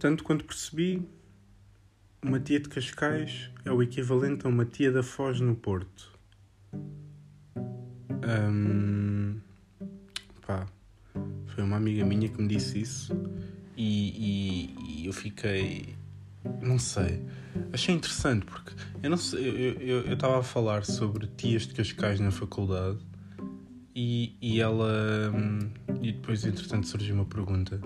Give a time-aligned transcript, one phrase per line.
[0.00, 1.06] tanto quanto percebi,
[2.22, 6.18] uma tia de Cascais é o equivalente a uma tia da Foz no Porto.
[8.26, 9.38] Um,
[10.46, 10.66] pá,
[11.46, 13.12] foi uma amiga minha que me disse isso
[13.76, 15.94] e, e, e eu fiquei.
[16.62, 17.22] Não sei.
[17.70, 18.72] Achei interessante porque
[19.02, 22.98] eu não sei, eu estava a falar sobre tias de Cascais na faculdade
[23.94, 25.30] e, e ela.
[25.34, 27.78] Hum, e depois, entretanto, surgiu uma pergunta.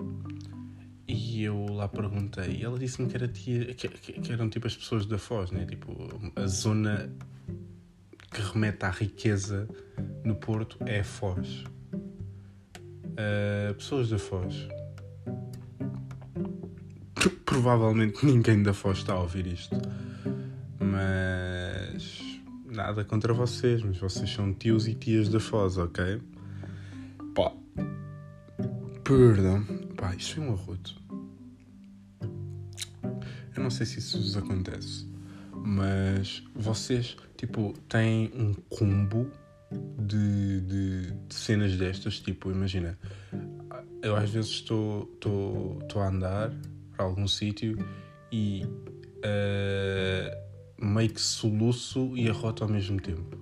[1.35, 4.77] E eu lá perguntei, e ela disse-me que era tia, que, que, eram tipo as
[4.77, 5.65] pessoas da Foz, né?
[5.65, 5.93] Tipo,
[6.33, 7.11] a zona
[8.31, 9.67] que remete à riqueza
[10.23, 11.65] no Porto é Foz.
[13.03, 14.65] Uh, pessoas da Foz.
[17.43, 19.75] Provavelmente ninguém da Foz está a ouvir isto.
[20.79, 26.21] Mas nada contra vocês, mas vocês são tios e tias da Foz, ok?
[27.35, 27.51] Pá.
[29.03, 29.65] Perdão.
[29.97, 31.04] Pá, isto foi um arroto.
[33.65, 35.09] Não sei se isso vos acontece,
[35.51, 39.27] mas vocês, tipo, têm um combo
[39.97, 42.19] de, de, de cenas destas.
[42.19, 42.95] Tipo, imagina,
[44.03, 46.53] eu às vezes estou, estou, estou a andar
[46.95, 47.75] para algum sítio
[48.31, 48.61] e
[49.25, 53.35] uh, meio que soluço e arroto ao mesmo tempo.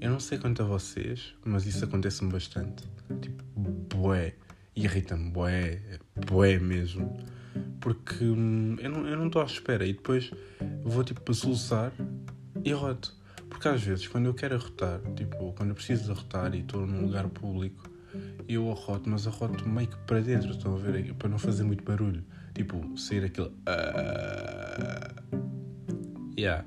[0.00, 2.84] Eu não sei quanto a vocês, mas isso acontece-me bastante.
[3.20, 3.44] Tipo,
[3.94, 4.34] boé.
[4.74, 5.78] Irrita-me, boé.
[6.26, 7.20] Boé mesmo.
[7.82, 10.30] Porque hum, eu não estou à espera e depois
[10.84, 11.92] vou tipo a soluçar
[12.64, 13.14] e arroto.
[13.50, 17.02] Porque às vezes, quando eu quero arrotar, tipo, quando eu preciso arrotar e estou num
[17.02, 17.90] lugar público,
[18.48, 21.12] eu arroto, mas arroto meio que para dentro, estão a ver?
[21.14, 22.24] Para não fazer muito barulho.
[22.54, 23.48] Tipo, sair aquele.
[23.48, 25.22] Uh...
[26.38, 26.64] Yeah.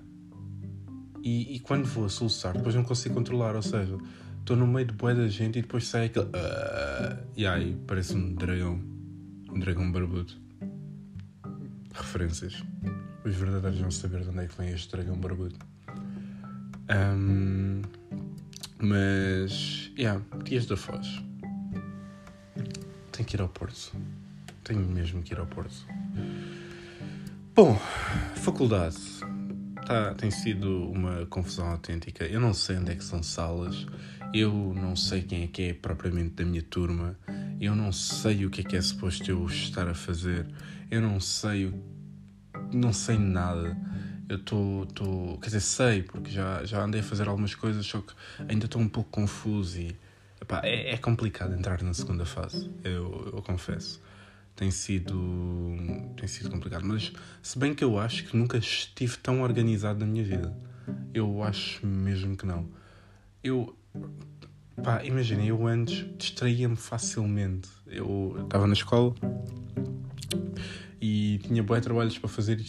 [1.23, 3.97] E, e, quando vou a soluçar, depois não consigo controlar, ou seja,
[4.39, 6.25] estou no meio de boia da gente e depois sai aquele.
[6.25, 7.17] Uh...
[7.37, 8.79] Yeah, e parece um dragão.
[9.49, 10.44] Um dragão barbudo.
[11.95, 12.63] Referências.
[13.23, 15.55] Os verdadeiros vão saber de onde é que vem este dragão barbudo.
[16.89, 17.81] Um,
[18.79, 21.23] mas, yeah, dias da Foz.
[23.11, 23.93] Tenho que ir ao Porto.
[24.63, 25.85] Tenho mesmo que ir ao Porto.
[27.55, 27.79] Bom,
[28.35, 28.97] faculdade.
[29.87, 32.25] Tá, tem sido uma confusão autêntica.
[32.25, 33.85] Eu não sei onde é que são salas.
[34.33, 37.17] Eu não sei quem é que é propriamente da minha turma.
[37.59, 40.45] Eu não sei o que é que é suposto eu estar a fazer.
[40.89, 41.73] Eu não sei.
[42.71, 43.77] Não sei nada
[44.27, 45.37] eu estou.
[45.39, 48.13] Quer dizer, sei, porque já, já andei a fazer algumas coisas, só que
[48.47, 49.95] ainda estou um pouco confuso e.
[50.41, 54.01] Epá, é, é complicado entrar na segunda fase, eu, eu confesso.
[54.55, 55.15] Tem sido,
[56.15, 57.11] tem sido complicado, mas
[57.41, 60.55] se bem que eu acho que nunca estive tão organizado na minha vida.
[61.13, 62.69] Eu acho mesmo que não.
[63.43, 63.75] Eu.
[64.83, 67.69] Pá, imaginem, eu antes distraía-me facilmente.
[67.87, 69.13] Eu estava na escola
[71.01, 72.59] e tinha bué trabalhos para fazer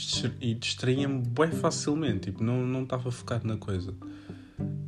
[0.41, 3.95] e distraía-me bué facilmente, tipo, não, não estava focado na coisa.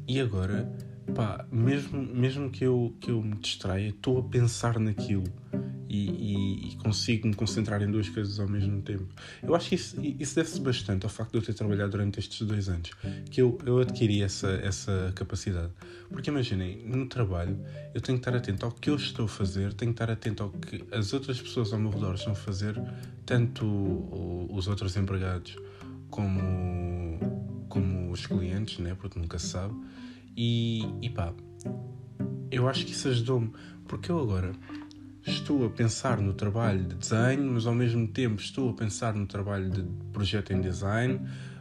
[0.06, 0.70] E agora,
[1.14, 5.24] pá, mesmo, mesmo que, eu, que eu me distraia, estou a pensar naquilo
[5.88, 9.06] e, e, e, consigo me concentrar em duas coisas ao mesmo tempo.
[9.42, 12.46] Eu acho que isso, isso deve-se bastante ao facto de eu ter trabalhado durante estes
[12.46, 12.90] dois anos,
[13.30, 15.72] que eu, eu adquiri essa, essa capacidade.
[16.10, 17.58] Porque imaginem, no trabalho
[17.94, 20.42] eu tenho que estar atento ao que eu estou a fazer, tenho que estar atento
[20.42, 22.80] ao que as outras pessoas ao meu redor estão a fazer,
[23.24, 23.64] tanto
[24.50, 25.56] os outros empregados
[26.10, 27.18] como,
[27.68, 28.94] como os clientes, né?
[28.94, 29.74] porque nunca se sabe.
[30.36, 31.32] E, e pá,
[32.50, 33.52] eu acho que isso ajudou-me,
[33.86, 34.52] porque eu agora
[35.30, 39.26] estou a pensar no trabalho de desenho, mas ao mesmo tempo estou a pensar no
[39.26, 41.20] trabalho de projeto em design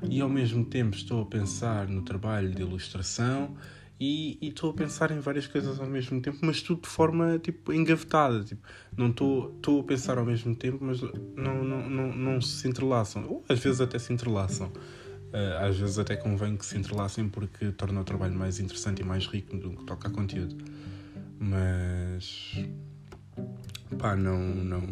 [0.09, 3.55] e ao mesmo tempo estou a pensar no trabalho de ilustração
[3.99, 7.39] e, e estou a pensar em várias coisas ao mesmo tempo, mas tudo de forma
[7.39, 8.43] tipo engavetada.
[8.43, 8.61] Tipo,
[8.95, 11.01] não estou, estou a pensar ao mesmo tempo, mas
[11.35, 13.25] não, não, não, não se entrelaçam.
[13.27, 14.67] Ou às vezes até se entrelaçam.
[14.67, 19.05] Uh, às vezes até convém que se entrelacem porque torna o trabalho mais interessante e
[19.05, 20.55] mais rico no que toca a conteúdo.
[21.39, 22.56] Mas
[23.97, 24.83] pá, não, não,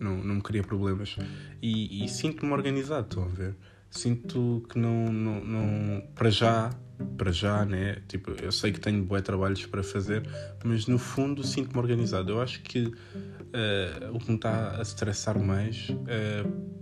[0.00, 1.16] não, não me cria problemas.
[1.62, 3.54] E, e sinto-me organizado, estão a ver?
[3.90, 6.70] Sinto que não, não, não, para já,
[7.16, 8.02] para já, né?
[8.08, 10.28] Tipo, eu sei que tenho bué trabalhos para fazer,
[10.64, 12.32] mas no fundo sinto-me organizado.
[12.32, 16.76] Eu acho que uh, o que me está a estressar mais uh,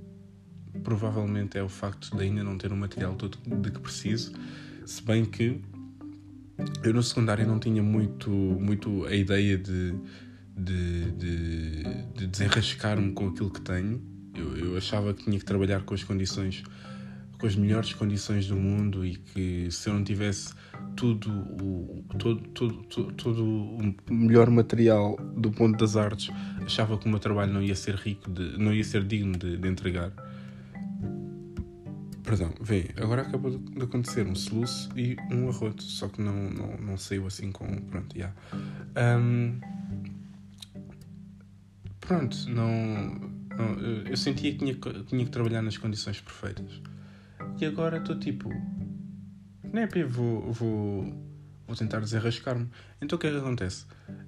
[0.83, 4.33] provavelmente é o facto de ainda não ter o material todo de que preciso,
[4.85, 5.61] se bem que
[6.83, 9.95] eu no secundário não tinha muito, muito a ideia de
[10.57, 11.83] de, de,
[12.15, 14.03] de desenrascar-me com aquilo que tenho.
[14.35, 16.65] Eu, eu achava que tinha que trabalhar com as condições
[17.39, 20.55] com as melhores condições do mundo e que se eu não tivesse
[20.97, 26.31] tudo o, todo, todo, todo, todo o melhor material do ponto das artes,
[26.65, 29.57] achava que o meu trabalho não ia ser rico, de, não ia ser digno de,
[29.57, 30.13] de entregar.
[32.23, 36.77] Perdão, vê, agora acabou de acontecer um soluço e um arroto, só que não, não,
[36.79, 37.67] não saiu assim com.
[37.83, 38.33] Pronto, já.
[38.97, 39.19] Yeah.
[39.19, 39.61] Um,
[42.07, 42.67] pronto, não,
[43.57, 44.75] não, Eu sentia que tinha,
[45.05, 46.81] tinha que trabalhar nas condições perfeitas.
[47.61, 48.49] E agora estou tipo.
[49.63, 51.03] Né, vou, vou,
[51.67, 52.69] vou tentar desenrascar-me.
[53.01, 53.87] Então o que é que acontece?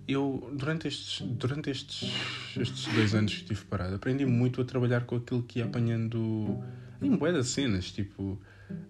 [0.08, 2.12] Eu, durante estes, durante estes,
[2.56, 6.62] estes dois anos que estive parado, aprendi muito a trabalhar com aquilo que ia apanhando
[7.00, 8.40] em de cenas, tipo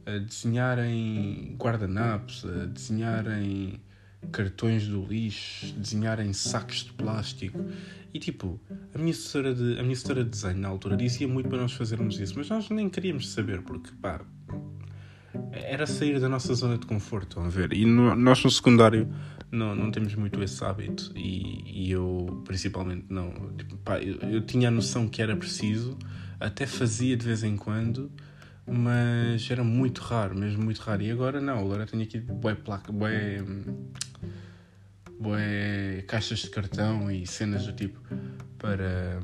[0.06, 3.80] a desenhar em guardanapos, a desenhar em
[4.32, 7.64] cartões do lixo, desenhar em sacos de plástico.
[8.12, 8.60] E tipo,
[8.94, 11.72] a minha assessora de, a minha assessora de desenho na altura dizia muito para nós
[11.72, 14.20] fazermos isso, mas nós nem queríamos saber, porque pá,
[15.52, 17.72] era sair da nossa zona de conforto, estão a ver?
[17.72, 19.08] E no, nós no secundário
[19.50, 23.30] não, não temos muito esse hábito e, e eu principalmente não.
[23.56, 25.96] Tipo, pá, eu, eu tinha a noção que era preciso
[26.38, 28.10] até fazia de vez em quando,
[28.66, 31.02] mas era muito raro, mesmo muito raro.
[31.02, 33.42] E agora não, agora tenho aqui bué placa, bué,
[35.18, 38.00] bué caixas de cartão e cenas do tipo
[38.58, 39.20] para,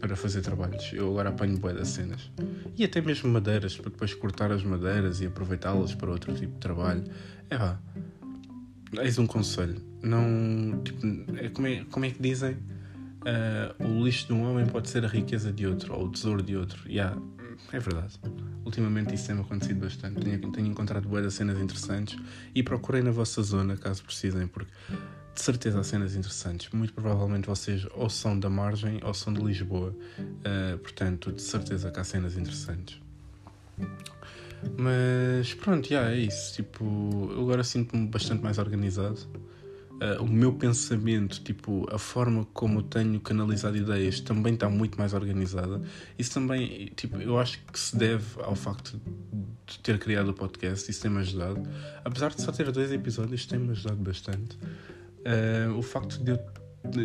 [0.00, 0.92] para fazer trabalhos.
[0.92, 2.30] Eu agora apanho bué das cenas.
[2.76, 6.60] E até mesmo madeiras, para depois cortar as madeiras e aproveitá-las para outro tipo de
[6.60, 7.04] trabalho.
[7.50, 7.80] É vá,
[9.00, 9.80] eis um conselho.
[10.02, 11.06] Não, tipo,
[11.38, 12.56] é, como, é, como é que dizem?
[13.24, 16.42] uh, o lixo de um homem pode ser a riqueza de outro, ou o tesouro
[16.42, 16.88] de outro.
[16.88, 17.16] Yeah,
[17.72, 18.18] é verdade.
[18.64, 20.20] Ultimamente isso tem acontecido bastante.
[20.20, 22.18] Tenho, tenho encontrado boas cenas interessantes
[22.54, 24.72] e procurei na vossa zona, caso precisem, porque
[25.34, 26.70] de certeza há cenas interessantes.
[26.72, 29.94] Muito provavelmente vocês ou são da margem ou são de Lisboa.
[30.18, 33.00] Uh, portanto, de certeza que há cenas interessantes.
[34.78, 36.54] Mas pronto, já yeah, é isso.
[36.54, 39.18] Tipo, agora sinto-me bastante mais organizado
[40.02, 44.98] uh, o meu pensamento, tipo, a forma como eu tenho canalizado ideias também está muito
[44.98, 45.80] mais organizada.
[46.18, 49.00] Isso também, tipo, eu acho que se deve ao facto
[49.66, 51.62] de ter criado o podcast, isso tem-me ajudado.
[52.04, 54.58] Apesar de só ter dois episódios, tem-me ajudado bastante.
[55.20, 56.38] Uh, o facto de eu,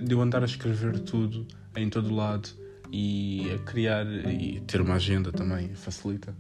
[0.02, 2.50] de eu andar a escrever tudo em todo lado
[2.92, 6.36] e a criar e ter uma agenda também facilita.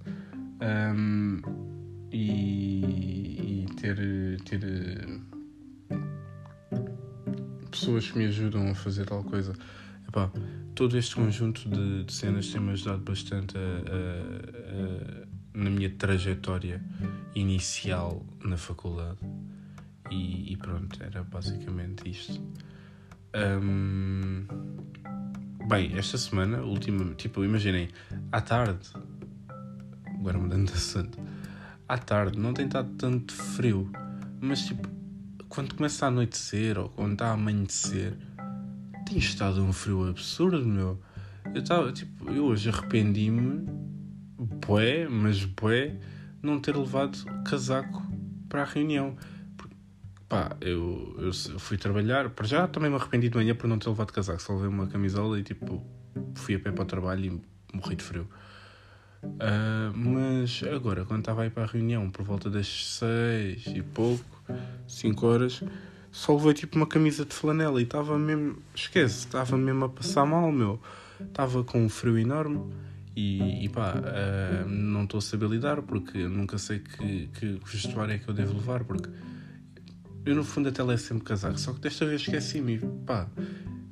[0.61, 1.41] Um,
[2.11, 4.59] e, e ter, ter
[7.69, 9.53] pessoas que me ajudam a fazer tal coisa.
[10.07, 10.31] Epá,
[10.73, 16.83] todo este conjunto de, de cenas tem-me ajudado bastante a, a, a, na minha trajetória
[17.35, 19.19] inicial na faculdade.
[20.09, 22.41] E, e pronto, era basicamente isto.
[23.35, 24.47] Um,
[25.67, 27.89] bem, esta semana, última, tipo, imaginem,
[28.31, 28.79] à tarde,
[30.05, 31.19] agora mudando de assunto,
[31.87, 33.91] à tarde não tem estado tanto frio,
[34.41, 34.89] mas tipo,
[35.49, 38.15] quando começa a anoitecer ou quando está a amanhecer,
[39.05, 41.01] tem estado um frio absurdo, meu.
[41.53, 43.65] Eu estava, tipo, eu hoje arrependi-me,
[44.37, 45.97] bué, mas bué,
[46.41, 48.01] não ter levado casaco
[48.47, 49.17] para a reunião.
[50.29, 53.79] Pá, eu, eu, eu, fui trabalhar, para já também me arrependi de manhã por não
[53.79, 55.83] ter levado casaco, só levei uma camisola e tipo,
[56.35, 58.27] fui a pé para o trabalho e morri de frio.
[59.23, 64.23] Uh, mas agora, quando estava aí para a reunião, por volta das seis e pouco,
[64.87, 65.63] 5 horas,
[66.11, 70.25] só levei tipo uma camisa de flanela e estava mesmo, esquece, estava mesmo a passar
[70.25, 70.81] mal, meu.
[71.19, 72.73] Estava com um frio enorme
[73.15, 78.13] e, e pá, uh, não estou a saber lidar porque nunca sei que, que vestuário
[78.13, 79.09] é que eu devo levar, porque
[80.25, 83.27] eu no fundo até levo sempre casaco, só que desta vez esqueci-me, pá.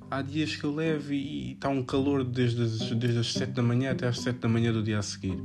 [0.10, 3.62] Há dias que eu levo e está um calor desde as, desde as 7 da
[3.62, 5.38] manhã até às 7 da manhã do dia a seguir.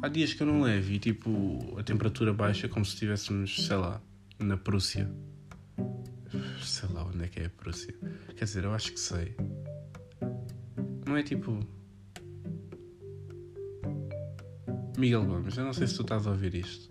[0.00, 3.76] Há dias que eu não levo e tipo a temperatura baixa como se estivéssemos, sei
[3.76, 4.00] lá,
[4.38, 5.10] na Prússia.
[6.62, 7.94] Sei lá onde é que é a Prússia.
[8.34, 9.36] Quer dizer, eu acho que sei.
[11.06, 11.60] Não é tipo.
[14.96, 16.90] Miguel Gomes, eu não sei se tu estás a ouvir isto,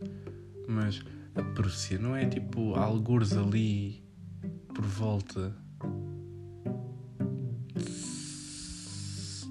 [0.68, 1.02] mas
[1.34, 4.04] a Prússia não é tipo algures ali
[4.76, 5.65] por volta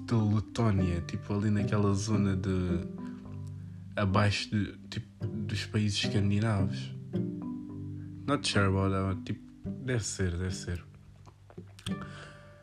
[0.05, 2.87] da Letónia, tipo ali naquela zona de
[3.95, 6.93] abaixo de, tipo, dos países escandinavos.
[8.27, 9.21] Not sure about that.
[9.23, 9.41] Tipo,
[9.83, 10.83] deve ser, deve ser.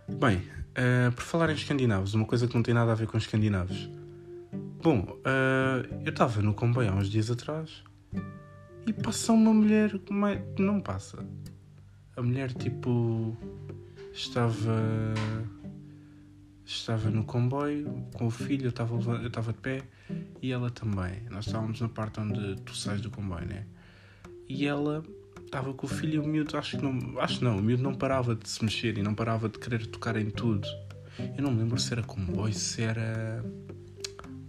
[0.08, 3.16] Bem, uh, por falar em escandinavos, uma coisa que não tem nada a ver com
[3.16, 3.88] escandinavos.
[4.82, 7.84] Bom, uh, eu estava no comboio há uns dias atrás
[8.86, 9.92] e passa uma mulher.
[10.58, 11.24] Não passa.
[12.16, 13.36] A mulher, tipo.
[14.12, 15.14] Estava.
[16.74, 19.82] Estava no comboio com o filho, eu estava, eu estava de pé
[20.40, 21.22] e ela também.
[21.30, 23.66] Nós estávamos na parte onde tu sais do comboio, né?
[24.48, 25.02] E ela
[25.44, 27.94] estava com o filho e o miúdo, acho que não, acho não, o miúdo não
[27.94, 30.66] parava de se mexer e não parava de querer tocar em tudo.
[31.36, 33.44] Eu não me lembro se era comboio, se era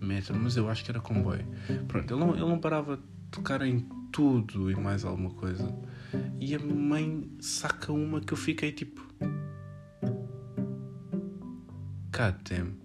[0.02, 1.46] metro, mas eu acho que era comboio.
[1.88, 3.80] Pronto, ele não, ele não parava de tocar em
[4.12, 5.68] tudo e mais alguma coisa.
[6.40, 9.13] E a mãe saca uma que eu fiquei tipo.
[12.16, 12.76] God damn.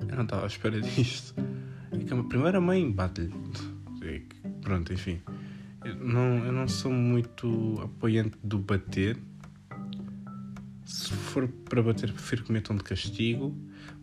[0.00, 1.34] Eu não estava à espera disto.
[1.92, 3.32] É que a primeira mãe bate-lhe.
[4.62, 5.20] Pronto, enfim.
[5.84, 9.18] Eu não, eu não sou muito apoiante do bater.
[10.86, 13.54] Se for para bater, prefiro que metam de castigo.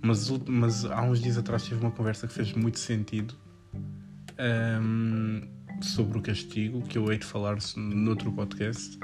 [0.01, 3.33] Mas, mas há uns dias atrás tive uma conversa que fez muito sentido
[4.79, 5.41] um,
[5.81, 8.99] sobre o castigo, que eu hei de falar noutro podcast.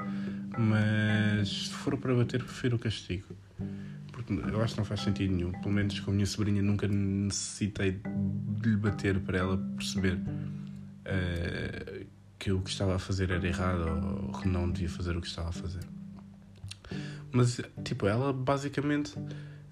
[0.56, 3.41] Mas se for para bater, prefiro o castigo
[4.40, 5.52] eu acho que não faz sentido nenhum.
[5.52, 8.00] Pelo menos com a minha sobrinha nunca necessitei
[8.60, 12.06] de lhe bater para ela perceber uh,
[12.38, 13.86] que o que estava a fazer era errado
[14.26, 15.82] ou que não devia fazer o que estava a fazer.
[17.30, 19.14] Mas, tipo, ela basicamente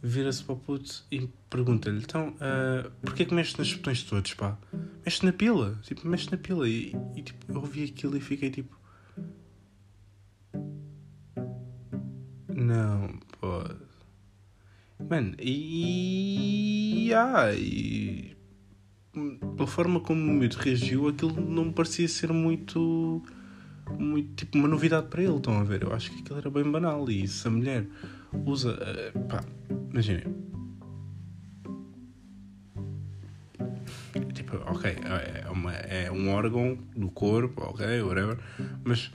[0.02, 4.56] vira-se para o puto e pergunta-lhe: então, uh, porquê que mexe nos botões todos, pá?
[5.04, 6.68] Mexe na pila, tipo, mexe na pila.
[6.68, 8.78] E, e tipo, eu ouvi aquilo e fiquei tipo.
[12.48, 13.64] Não, pô
[15.10, 17.10] Mano, e.
[17.12, 18.36] Ah, e.
[19.56, 23.20] Pela forma como o miúdo reagiu, aquilo não me parecia ser muito.
[23.98, 25.34] muito tipo uma novidade para ele.
[25.34, 25.82] Estão a ver?
[25.82, 27.10] Eu acho que aquilo era bem banal.
[27.10, 27.88] E se a mulher
[28.46, 28.78] usa.
[29.14, 29.44] Uh, pá,
[29.90, 30.32] imaginem.
[34.32, 34.96] Tipo, ok,
[35.44, 38.38] é, uma, é um órgão do corpo, ok, whatever,
[38.84, 39.12] mas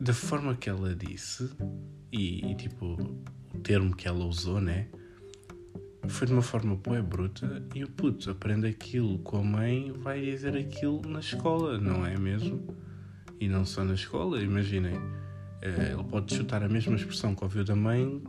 [0.00, 1.50] da forma que ela disse
[2.12, 2.96] e, e tipo
[3.62, 4.88] termo que ela usou, né?
[6.08, 10.20] Foi de uma forma boa bruta e o puto aprende aquilo com a mãe, vai
[10.20, 12.76] dizer aquilo na escola, não é mesmo?
[13.40, 14.94] E não só na escola, imaginem.
[15.62, 18.22] Eh, ele pode chutar a mesma expressão que ouviu da mãe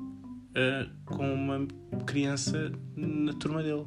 [0.55, 1.67] eh, com uma
[2.05, 3.85] criança na turma dele.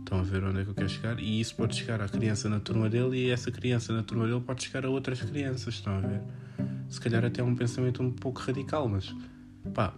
[0.00, 1.20] Estão a ver onde é que eu quero chegar?
[1.20, 4.40] E isso pode chegar à criança na turma dele e essa criança na turma dele
[4.40, 5.74] pode chegar a outras crianças.
[5.74, 6.20] Estão a ver?
[6.88, 9.14] Se calhar até é um pensamento um pouco radical, mas
[9.72, 9.94] pá,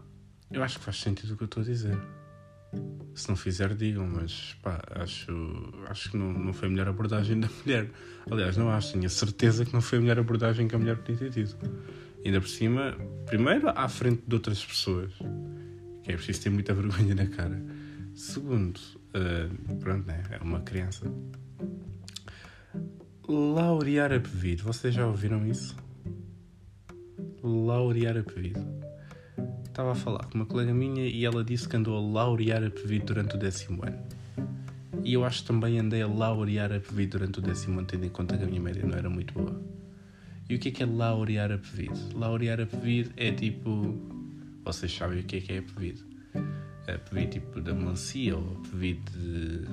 [0.52, 1.97] eu acho que faz sentido o que eu estou a dizer.
[3.14, 5.33] Se não fizer, digam, mas pá, acho,
[5.87, 7.88] acho que não, não foi a melhor abordagem da mulher.
[8.30, 11.16] Aliás, não acho, tenho certeza que não foi a melhor abordagem que a mulher podia
[11.16, 11.57] ter tido.
[12.25, 15.12] Ainda por cima, primeiro à frente de outras pessoas,
[16.02, 17.61] que é preciso ter muita vergonha na cara.
[18.14, 21.07] Segundo, uh, pronto, né, é uma criança.
[23.28, 25.76] Laurear a bebido, vocês já ouviram isso?
[27.42, 28.89] Laurear a bebido
[29.70, 32.70] estava a falar com uma colega minha e ela disse que andou a laurear a
[32.70, 33.98] PVI durante o décimo ano.
[35.02, 38.04] E eu acho que também andei a laurear a PVI durante o décimo ano, tendo
[38.04, 39.60] em conta que a minha média não era muito boa.
[40.48, 41.90] E o que é que é laurear a PVI?
[42.14, 43.96] Laurear a PVI é tipo.
[44.64, 45.94] Vocês sabem o que é que é a PVI?
[46.88, 49.64] A tipo da melancia ou a de.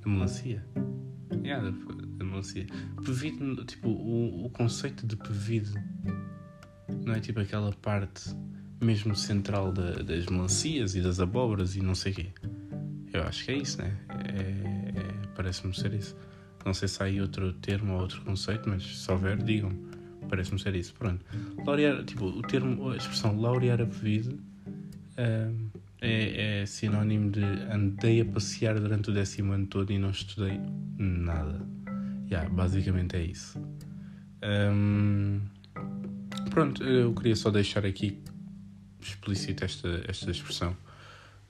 [0.00, 0.64] da melancia?
[1.42, 2.66] É, yeah, da, melancia.
[3.04, 5.64] PVI, tipo, o, o conceito de PVI
[7.04, 8.34] não é tipo aquela parte
[8.80, 12.26] mesmo central da, das melancias e das abóboras e não sei o quê.
[13.12, 13.96] Eu acho que é isso, né?
[14.28, 16.16] É, é, Parece-me ser isso.
[16.64, 19.90] Não sei se há aí outro termo ou outro conceito, mas se houver, digam-me.
[20.28, 20.94] Parece-me ser isso.
[20.94, 21.24] Pronto.
[21.64, 28.20] Laurear, tipo, o termo, a expressão laurear a bebida uh, é, é sinónimo de andei
[28.20, 30.60] a passear durante o décimo ano todo e não estudei
[30.98, 31.60] nada.
[32.30, 33.58] Yeah, basicamente é isso.
[34.42, 35.40] Um,
[36.50, 38.18] Pronto, eu queria só deixar aqui
[39.00, 40.76] explícita esta, esta expressão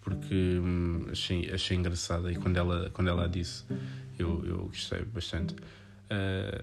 [0.01, 3.65] porque hum, achei, achei engraçada e quando ela, quando ela disse
[4.19, 5.55] eu, eu gostei bastante.
[6.11, 6.63] Uh,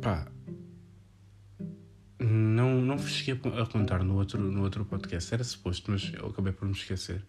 [0.00, 0.26] pá,
[2.18, 6.52] não, não cheguei a contar no outro, no outro podcast, era suposto, mas eu acabei
[6.52, 7.24] por me esquecer.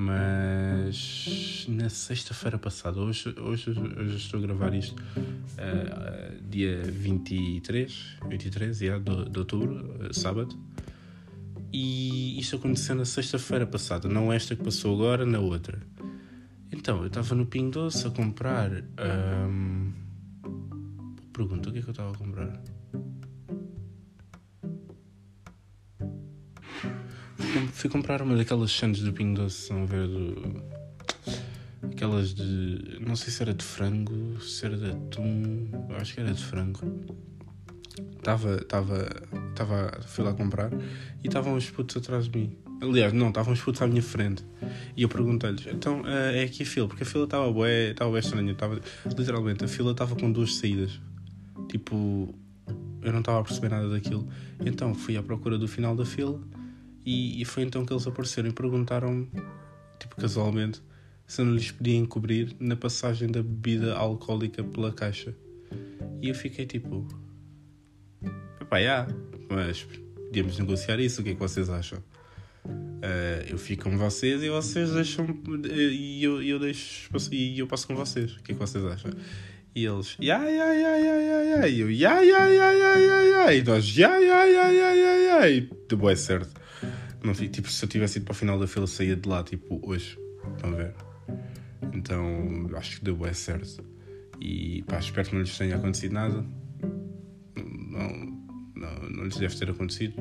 [0.00, 8.80] Mas na sexta-feira passada, hoje, hoje, hoje estou a gravar isto, uh, dia 23, 23
[8.80, 10.56] yeah, de, de outubro, uh, sábado,
[11.72, 15.82] e isto aconteceu na sexta-feira passada, não esta que passou agora, na outra.
[16.70, 18.70] Então, eu estava no Pingo Doce a comprar.
[18.70, 19.92] Um...
[21.32, 22.62] Pergunta, o que é que eu estava a comprar?
[27.72, 30.62] Fui comprar uma daquelas sandes do Pingo Doce, a ver do.
[31.90, 32.98] Aquelas de.
[33.00, 35.68] Não sei se era de frango, se era de atum.
[35.98, 37.06] Acho que era de frango.
[38.16, 38.56] Estava.
[38.56, 39.08] Estava.
[39.50, 40.00] Estava.
[40.06, 40.72] Fui lá comprar
[41.22, 42.56] e estavam os putos atrás de mim.
[42.80, 44.44] Aliás, não, estavam uns putos à minha frente.
[44.96, 48.10] E eu perguntei-lhes, então uh, é aqui a fila, porque a fila estava bué, estava
[48.10, 48.52] bem estranha.
[48.52, 51.00] Estava, literalmente, a fila estava com duas saídas.
[51.68, 52.32] Tipo,
[53.02, 54.28] eu não estava a perceber nada daquilo.
[54.64, 56.40] Então fui à procura do final da fila
[57.08, 59.30] e, e foi então que eles apareceram e perguntaram-me,
[59.98, 60.82] tipo, casualmente,
[61.26, 65.34] se não lhes podia encobrir na passagem da bebida alcoólica pela caixa.
[66.20, 67.08] E eu fiquei tipo,
[68.68, 69.08] pá, já,
[69.48, 69.86] mas
[70.16, 71.98] podíamos negociar isso, o que é que vocês acham?
[72.66, 75.26] Uh, eu fico com vocês e vocês deixam
[75.64, 78.32] e eu, eu deixo e eu passo com vocês.
[78.32, 79.12] O que é que vocês acham?
[79.74, 83.22] E eles, ya, ya, ya, ya, ya, ya, e eu, ya, ya, ya, ya, ya,
[83.22, 86.67] ya, e nós, ya, ya, ya, ya, ya, ya, e deu é certo.
[87.22, 89.80] Não, tipo, se eu tivesse ido para o final da fila, saía de lá, tipo,
[89.82, 90.18] hoje.
[90.54, 90.94] Estão a ver?
[91.92, 93.84] Então, acho que deu é certo.
[94.40, 96.44] E pá, espero que não lhes tenha acontecido nada.
[97.56, 98.08] Não,
[98.76, 100.14] não, não lhes deve ter acontecido.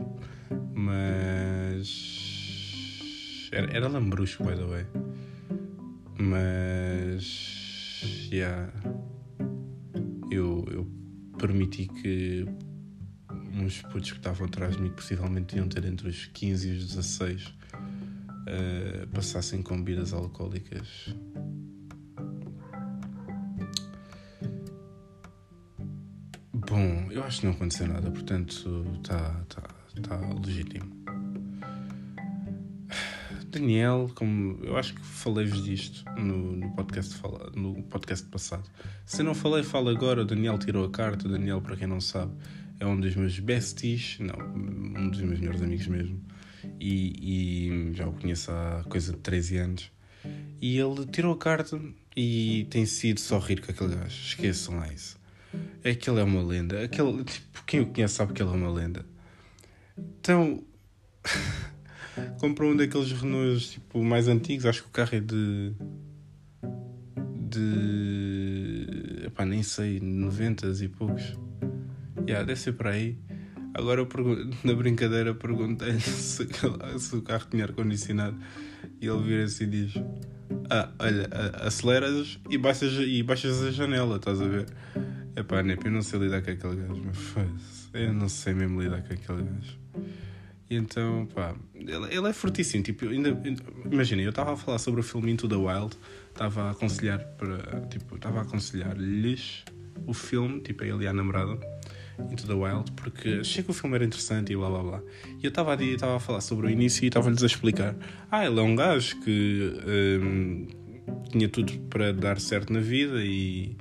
[0.74, 2.28] Mas
[3.52, 4.86] era, era lambrusco, by the way.
[6.20, 7.58] Mas.
[8.32, 8.72] Yeah.
[10.32, 10.88] Eu, eu
[11.38, 12.46] permiti que
[13.58, 16.78] uns putos que estavam atrás de mim, que possivelmente iam ter entre os 15 e
[16.78, 17.54] os 16, uh,
[18.48, 21.16] eh, passassem com bebidas alcoólicas.
[26.54, 29.62] Bom, eu acho que não aconteceu nada, portanto está tá,
[30.02, 30.98] tá legítimo.
[33.50, 37.22] Daniel, como eu acho que falei-vos disto no, no, podcast,
[37.56, 38.70] no podcast passado.
[39.06, 40.22] Se não falei, falo agora.
[40.22, 41.28] O Daniel tirou a carta.
[41.28, 42.34] O Daniel, para quem não sabe,
[42.80, 46.24] é um dos meus besties, não, um dos meus melhores amigos mesmo.
[46.80, 49.92] E, e já o conheço há coisa de 13 anos.
[50.62, 51.80] E ele tirou a carta
[52.16, 54.08] e tem sido só rir com aquele gajo.
[54.08, 55.18] Esqueçam lá isso.
[55.84, 56.84] É que ele é uma lenda.
[56.84, 59.06] Aquele, tipo, quem o conhece sabe que ele é uma lenda.
[59.98, 60.64] Então.
[62.40, 65.74] comprou um daqueles Renaults tipo, mais antigos, acho que o carro é de.
[67.50, 69.26] de.
[69.26, 71.38] Epá, nem sei, 90 e poucos.
[72.28, 73.18] Yeah, ser por aí.
[73.74, 74.08] Agora eu
[74.64, 76.48] na brincadeira perguntei-lhe se,
[77.00, 78.38] se, o carro tinha ar-condicionado
[79.00, 79.94] e ele vira-se e diz:
[80.70, 81.30] Ah, olha,
[81.62, 84.66] aceleras e baixas, e baixas a janela, estás a ver?
[85.36, 89.04] Epá, Nep, eu não sei lidar com aquele gajo, mas eu não sei mesmo lidar
[89.04, 89.78] com aquele gajo.
[90.70, 92.84] E então, pá, ele, ele é fortíssimo.
[92.84, 93.30] Tipo, ainda,
[93.86, 95.96] imagina, eu estava a falar sobre o filme Into the Wild,
[96.30, 99.64] estava a aconselhar para, tipo, estava a aconselhar-lhes
[100.06, 101.58] o filme, tipo, ele e a namorada,
[102.32, 105.02] Into the Wild, porque achei que o filme era interessante e blá blá blá.
[105.42, 107.96] E eu estava a, a falar sobre o início e estava-lhes a explicar:
[108.32, 109.74] ah, ele é um gajo que
[110.22, 110.68] hum,
[111.30, 113.78] tinha tudo para dar certo na vida e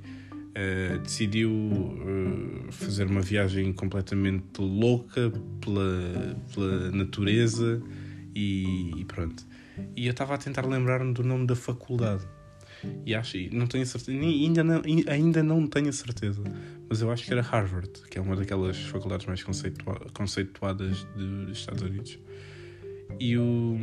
[0.57, 7.81] uh, decidiu uh, fazer uma viagem completamente louca pela, pela natureza
[8.35, 9.43] e, e pronto.
[9.95, 12.23] E eu estava a tentar lembrar-me do nome da faculdade.
[13.05, 16.43] E acho, não tenho certeza, ainda não, ainda não tenho certeza,
[16.89, 21.57] mas eu acho que era Harvard, que é uma daquelas faculdades mais conceitua conceituadas dos
[21.57, 22.19] Estados Unidos.
[23.19, 23.77] E o.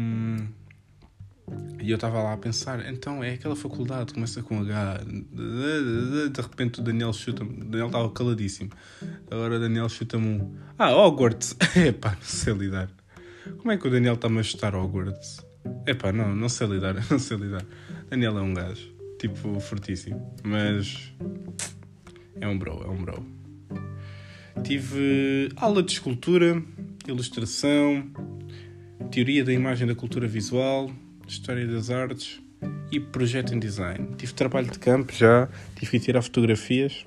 [1.83, 5.01] E eu estava lá a pensar, então é aquela faculdade, começa com H.
[5.05, 7.65] De repente o Daniel chuta-me.
[7.65, 8.71] Daniel estava caladíssimo.
[9.31, 10.57] Agora o Daniel chuta-me um.
[10.79, 11.57] Ah, Hogwarts!
[11.77, 12.91] Epá, não sei lidar.
[13.59, 15.45] Como é que o Daniel está-me a chutar Hogwarts?
[15.87, 17.65] Epá, não, não sei lidar, não sei lidar.
[18.09, 20.35] Daniel é um gajo, tipo, fortíssimo.
[20.43, 21.13] Mas.
[22.41, 23.25] É um bro, é um bro.
[24.63, 26.63] Tive aula de escultura,
[27.07, 28.05] ilustração,
[29.11, 30.91] teoria da imagem da cultura visual
[31.27, 32.41] História das Artes
[32.91, 34.09] e Projeto em Design.
[34.17, 37.05] Tive trabalho de campo já, tive que tirar fotografias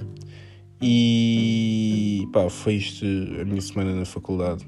[0.82, 4.66] e pá, foi isto a minha semana na faculdade.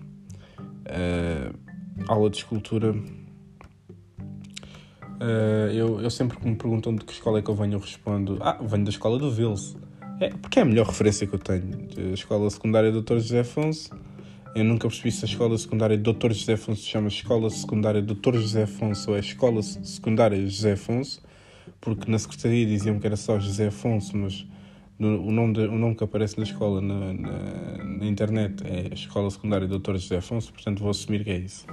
[0.86, 1.54] Uh,
[2.08, 2.94] aula de escultura.
[5.22, 7.80] Uh, eu, eu sempre que me perguntam de que escola é que eu venho, eu
[7.80, 9.76] respondo: Ah, venho da escola do Vils.
[10.20, 11.64] É, porque é a melhor referência que eu tenho.
[11.98, 13.16] A escola secundária Dr.
[13.16, 13.90] José Afonso
[14.56, 16.34] eu nunca percebi se a escola secundária Dr.
[16.34, 18.34] José Afonso se chama Escola Secundária Dr.
[18.34, 21.22] José Afonso ou é Escola Secundária José Afonso,
[21.80, 24.46] porque na secretaria diziam que era só José Afonso, mas
[25.00, 29.30] o, nome de, o nome que aparece na escola na, na, na, internet é Escola
[29.30, 29.94] Secundária Dr.
[29.94, 31.68] José Afonso, portanto vou assumir que é isso.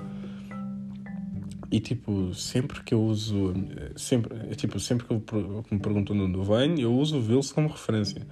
[1.76, 3.52] E tipo, sempre que eu uso,
[3.96, 7.52] sempre, tipo, sempre que, eu, que me perguntam de onde venho, eu uso o Vils
[7.52, 8.26] como referência.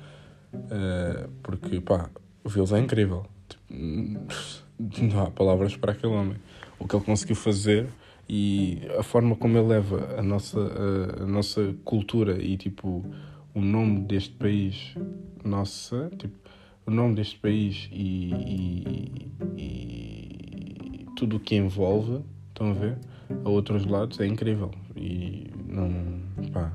[0.55, 2.09] Uh, porque, pá,
[2.43, 3.27] o Vils é incrível
[3.69, 6.39] não há palavras para aquele homem.
[6.79, 7.87] O que ele conseguiu fazer
[8.27, 13.05] e a forma como ele leva a nossa, a, a nossa cultura e tipo
[13.55, 14.95] o nome deste país,
[15.45, 16.35] nossa, tipo,
[16.87, 22.97] o nome deste país e, e, e tudo o que envolve, Estão a ver?
[23.45, 24.71] A outros lados é incrível.
[24.95, 25.91] E não.
[26.53, 26.73] pá.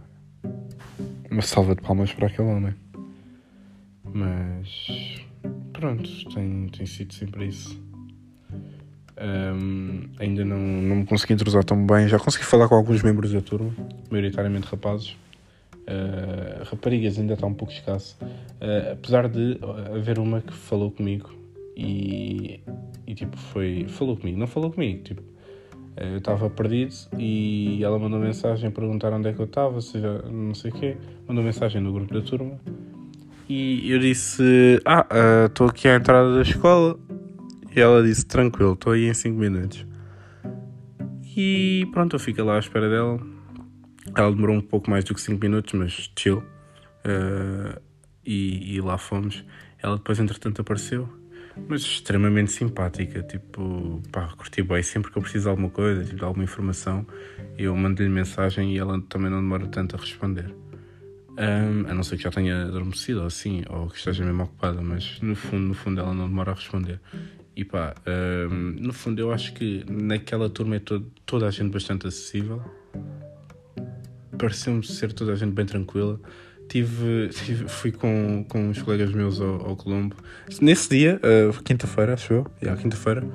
[1.31, 2.75] Uma salva de palmas para aquele homem.
[4.03, 5.21] Mas.
[5.71, 7.81] pronto, tem, tem sido sempre isso.
[9.21, 12.09] Um, ainda não, não me consegui entrosar tão bem.
[12.09, 13.73] Já consegui falar com alguns membros da turma,
[14.11, 15.11] maioritariamente rapazes.
[15.87, 18.17] Uh, raparigas ainda está um pouco escasso.
[18.21, 19.57] Uh, apesar de
[19.95, 21.33] haver uma que falou comigo
[21.77, 22.59] e,
[23.07, 23.85] e tipo foi.
[23.87, 25.38] Falou comigo, não falou comigo, tipo.
[25.99, 30.21] Uh, eu estava perdido e ela mandou mensagem perguntar onde é que eu estava, seja
[30.23, 30.97] não sei o quê.
[31.27, 32.57] Mandou mensagem no grupo da turma
[33.49, 35.07] e eu disse: Ah,
[35.47, 36.97] estou aqui à entrada da escola
[37.75, 39.85] e ela disse: Tranquilo, estou aí em 5 minutos.
[41.35, 43.19] E pronto, eu fiquei lá à espera dela.
[44.15, 46.43] Ela demorou um pouco mais do que 5 minutos, mas chill.
[47.03, 47.81] Uh,
[48.23, 49.43] e, e, lá fomos.
[49.81, 51.09] Ela depois, entretanto, apareceu.
[51.67, 53.21] Mas extremamente simpática.
[53.23, 54.81] Tipo, pá, curti bem.
[54.83, 57.05] Sempre que eu preciso de alguma coisa, tipo, de alguma informação,
[57.57, 60.53] eu mando-lhe mensagem e ela também não demora tanto a responder.
[61.31, 64.81] Um, a não ser que já tenha adormecido ou assim, ou que esteja mesmo ocupada,
[64.81, 66.99] mas no fundo, no fundo ela não demora a responder.
[67.55, 67.95] E pá,
[68.49, 72.61] um, no fundo eu acho que naquela turma é todo, toda a gente bastante acessível.
[74.37, 76.19] Pareceu-me ser toda a gente bem tranquila.
[76.69, 80.15] Tive, tive, fui com, com uns colegas meus ao, ao Colombo.
[80.61, 83.27] Nesse dia, uh, quinta-feira, acho eu, yeah, quinta-feira,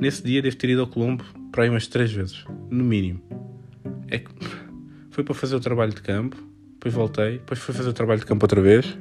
[0.00, 1.22] nesse dia devo ter ido ao Colombo
[1.52, 3.20] para aí umas três vezes, no mínimo.
[4.08, 4.30] É que
[5.12, 6.36] foi para fazer o trabalho de campo,
[6.72, 8.96] depois voltei, depois fui fazer o trabalho de campo outra vez.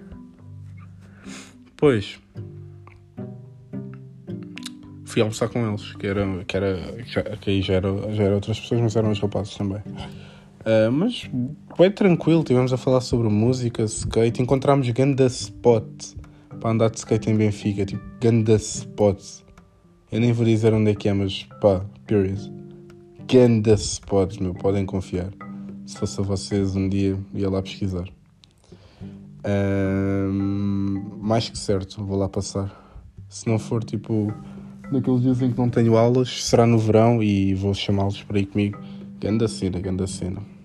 [1.65, 2.19] Depois
[5.05, 8.59] fui almoçar com eles, que era, que, era, que aí já era, já era outras
[8.59, 9.81] pessoas, mas eram os rapazes também.
[10.67, 11.29] Uh, mas
[11.77, 15.87] bem tranquilo, estivemos a falar sobre música, skate, encontramos ganda spot
[16.59, 19.23] para andar de skate em Benfica, tipo ganda spot.
[20.11, 22.51] Eu nem vou dizer onde é que é, mas pá, period.
[23.31, 25.29] Ganda spot, meu, podem confiar.
[25.85, 28.09] Se fosse a vocês um dia, ia lá pesquisar.
[29.45, 30.29] Uh,
[31.17, 32.69] mais que certo, vou lá passar.
[33.29, 34.33] Se não for tipo
[34.91, 38.47] naqueles dias em que não tenho aulas, será no verão e vou chamá-los para ir
[38.47, 38.77] comigo.
[39.21, 40.56] Ganda cena, ganda cena.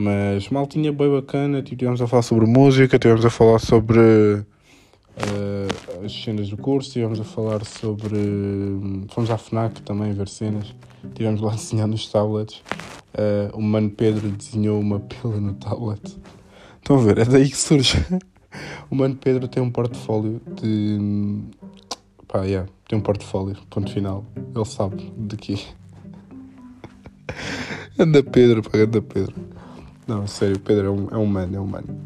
[0.00, 4.44] Mas maltinha bem bacana, tipo, tivemos a falar sobre música, tivemos a falar sobre uh,
[6.04, 8.16] as cenas do curso, tivemos a falar sobre.
[9.08, 10.72] fomos à FNAC também ver cenas,
[11.16, 12.62] tivemos lá a desenhar nos tablets.
[13.12, 16.16] Uh, o Mano Pedro desenhou uma pila no tablet.
[16.76, 17.18] Estão a ver?
[17.18, 17.98] É daí que surge.
[18.88, 21.42] o Mano Pedro tem um portfólio de
[22.28, 24.24] Pá, yeah, tem um portfólio, ponto final.
[24.54, 25.58] Ele sabe de quê.
[27.98, 29.57] anda Pedro, pá, anda Pedro.
[30.08, 32.00] Não, sério, Pedro é um, é um mano, é um mano.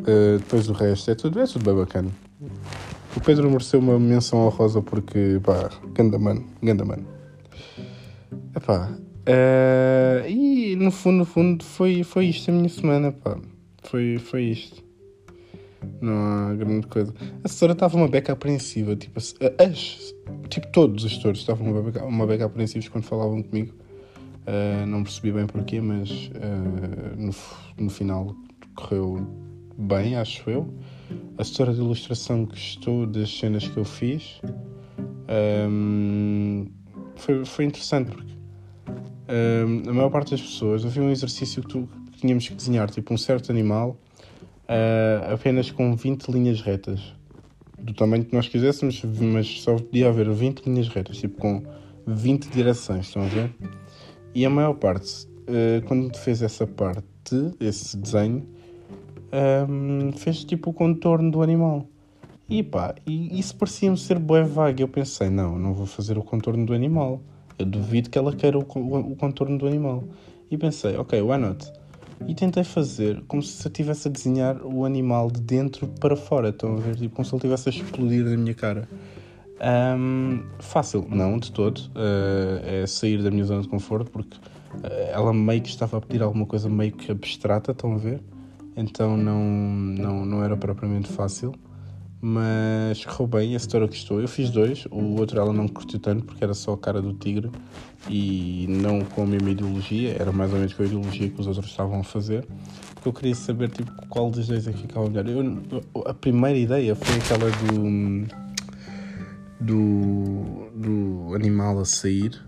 [0.00, 2.10] Uh, depois do resto, é tudo, é tudo bem bacana.
[3.16, 7.06] O Pedro mereceu uma menção honrosa porque, pá, ganda mano, ganda mano.
[8.56, 13.38] Epá, uh, e no fundo, no fundo, foi, foi isto a minha semana, pá.
[13.84, 14.84] Foi, foi isto.
[16.00, 17.14] Não há grande coisa.
[17.20, 18.96] A assessora estava uma beca apreensiva.
[18.96, 19.32] Tipo, as,
[20.48, 23.85] tipo todos os gestores estavam uma beca, uma beca apreensivos quando falavam comigo.
[24.46, 27.34] Uh, não percebi bem porquê, mas uh, no,
[27.84, 28.34] no final
[28.76, 29.26] correu
[29.76, 30.72] bem, acho eu.
[31.36, 34.40] A assessora de ilustração gostou das cenas que eu fiz.
[35.68, 36.70] Um,
[37.16, 38.32] foi, foi interessante porque
[39.28, 42.88] um, a maior parte das pessoas havia um exercício que, tu, que tínhamos que desenhar
[42.90, 43.98] tipo um certo animal
[44.68, 47.14] uh, apenas com 20 linhas retas.
[47.78, 51.62] Do tamanho que nós quiséssemos, mas só podia haver 20 linhas retas, tipo com
[52.06, 53.54] 20 direções, estão a ver?
[54.36, 57.02] E a maior parte, uh, quando fez essa parte,
[57.58, 58.46] esse desenho,
[59.66, 61.86] um, fez tipo o contorno do animal.
[62.46, 64.82] E pá, e isso parecia-me ser bué vago.
[64.82, 67.22] Eu pensei, não, não vou fazer o contorno do animal.
[67.58, 70.04] Eu duvido que ela queira o, o contorno do animal.
[70.50, 71.72] E pensei, ok, why not?
[72.28, 76.50] e tentei fazer como se eu estivesse a desenhar o animal de dentro para fora.
[76.50, 76.96] Estão a ver?
[76.96, 78.86] Tipo, como se ele estivesse a explodir na minha cara.
[79.58, 81.78] Um, fácil, não, de todo.
[81.78, 86.00] Uh, é sair da minha zona de conforto porque uh, ela meio que estava a
[86.00, 88.20] pedir alguma coisa meio que abstrata, estão a ver?
[88.76, 91.54] Então não, não, não era propriamente fácil.
[92.20, 94.20] Mas correu bem, esse touro gostou.
[94.20, 97.12] Eu fiz dois, o outro ela não curtiu tanto porque era só a cara do
[97.12, 97.50] tigre
[98.08, 101.46] e não com a mesma ideologia, era mais ou menos com a ideologia que os
[101.46, 102.46] outros estavam a fazer.
[102.94, 105.26] Porque eu queria saber tipo, qual dos dois é que ficava melhor.
[105.28, 108.26] Eu, a primeira ideia foi aquela do,
[109.60, 112.40] do, do animal a sair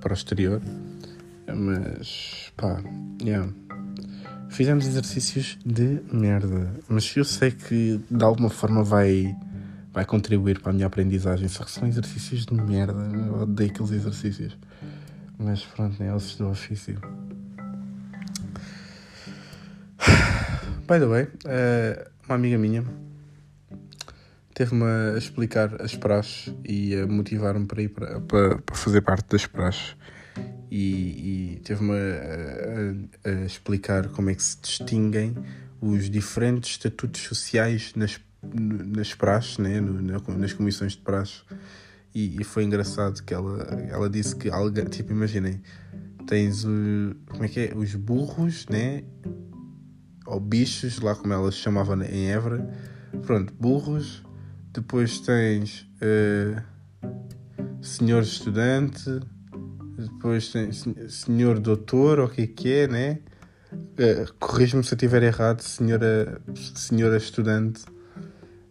[0.00, 0.60] para o exterior,
[1.46, 2.82] mas pá,
[3.22, 3.48] yeah
[4.50, 9.34] Fizemos exercícios de merda, mas eu sei que de alguma forma vai,
[9.92, 11.46] vai contribuir para a minha aprendizagem.
[11.46, 14.58] Só que são exercícios de merda, eu odeio aqueles exercícios.
[15.38, 16.12] Mas pronto, né?
[16.12, 17.00] Ossos do ofício.
[20.88, 22.84] By the way, uh, uma amiga minha
[24.60, 29.26] teve-me a explicar as praxes e a motivar-me para ir para, para, para, fazer parte
[29.30, 29.96] das praxes
[30.70, 35.34] e, e teve-me a, a, a, explicar como é que se distinguem
[35.80, 38.20] os diferentes estatutos sociais nas,
[38.54, 39.80] nas praxes, né?
[39.80, 41.40] Nas comissões de praxe
[42.14, 44.50] e, e, foi engraçado que ela, ela disse que
[44.90, 45.62] tipo, imaginem,
[46.26, 49.04] tens o, como é que é, os burros, né?
[50.26, 52.68] ou bichos, lá como ela se chamava em Évora.
[53.24, 54.22] Pronto, burros.
[54.72, 56.62] Depois tens uh,
[57.82, 59.20] senhor estudante.
[59.98, 63.18] Depois tens senhor doutor, ou o que é que é, né?
[63.72, 67.84] Uh, Corrijo-me se eu estiver errado, senhora, senhora estudante.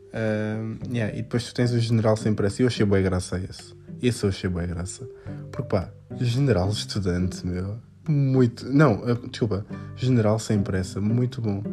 [0.10, 2.62] Uh, yeah, e depois tu tens o general sem pressa.
[2.62, 3.76] Eu achei boa graça esse.
[4.02, 5.08] Esse eu achei boa graça.
[5.52, 8.68] Porque pá, general estudante, meu muito.
[8.68, 9.66] Não, eh, desculpa.
[9.96, 11.64] General sem pressa, muito bom.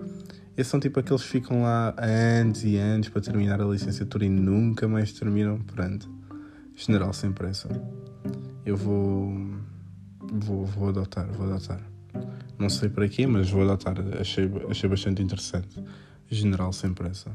[0.57, 4.29] Esses são tipo aqueles que ficam lá anos e anos para terminar a licenciatura e
[4.29, 5.61] nunca mais terminam.
[5.61, 6.11] Pronto.
[6.75, 7.69] General sem pressa.
[8.65, 9.35] Eu vou.
[10.19, 11.81] Vou, vou adotar, vou adotar.
[12.59, 13.97] Não sei para quê, mas vou adotar.
[14.19, 15.85] Achei, achei bastante interessante.
[16.31, 17.31] General sem pressa.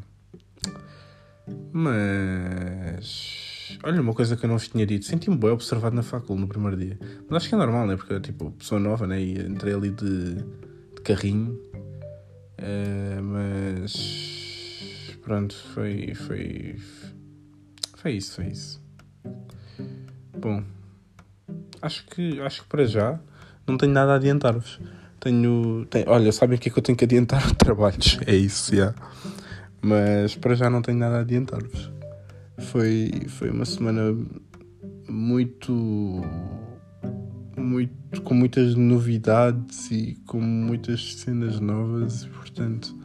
[1.71, 3.77] Mas.
[3.83, 5.05] Olha, uma coisa que eu não vos tinha dito.
[5.05, 6.99] Senti-me bem observado na facul no primeiro dia.
[7.29, 7.95] Mas acho que é normal, né?
[7.95, 9.21] Porque, tipo, pessoa nova, né?
[9.21, 11.57] E entrei ali de, de carrinho.
[12.61, 15.17] Uh, mas...
[15.23, 16.13] Pronto, foi...
[16.13, 16.75] Foi...
[17.95, 18.81] Foi isso, foi isso.
[20.37, 20.63] Bom...
[21.81, 23.19] Acho que, acho que para já
[23.67, 24.79] não tenho nada a adiantar-vos.
[25.19, 26.05] Tenho, tenho...
[26.09, 27.53] Olha, sabem o que é que eu tenho que adiantar?
[27.55, 28.19] Trabalhos.
[28.25, 28.93] É isso, já.
[29.81, 31.91] Mas para já não tenho nada a adiantar-vos.
[32.59, 34.15] Foi, foi uma semana
[35.09, 36.21] muito,
[37.71, 42.95] muito com muitas novidades e com muitas cenas novas, portanto,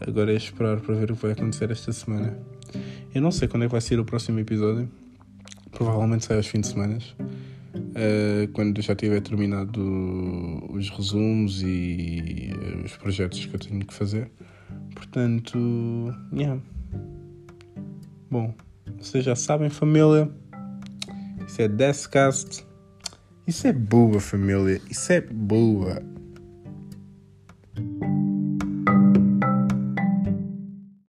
[0.00, 2.36] agora é esperar para ver o que vai acontecer esta semana.
[3.14, 4.88] Eu não sei quando é que vai ser o próximo episódio,
[5.70, 6.98] provavelmente sai aos fins de semana.
[7.72, 9.80] Uh, quando já tiver terminado
[10.72, 12.50] os resumos e
[12.84, 14.30] os projetos que eu tenho que fazer.
[14.94, 15.58] Portanto,
[16.32, 16.60] yeah.
[18.30, 18.54] Bom,
[18.98, 20.30] vocês já sabem, família.
[21.46, 22.69] Isso é Deathcast.
[23.50, 24.80] Isso é boa, família.
[24.88, 26.00] Isso é boa.